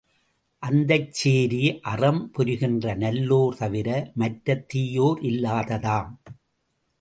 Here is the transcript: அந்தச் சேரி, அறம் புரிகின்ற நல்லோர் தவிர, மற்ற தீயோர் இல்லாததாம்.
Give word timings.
அந்தச் 0.63 1.11
சேரி, 1.11 1.59
அறம் 1.81 2.31
புரிகின்ற 2.31 2.95
நல்லோர் 2.95 3.57
தவிர, 3.57 3.89
மற்ற 4.15 4.55
தீயோர் 4.67 5.21
இல்லாததாம். 5.23 6.11